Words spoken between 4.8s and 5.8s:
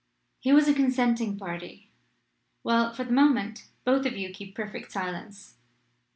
silence.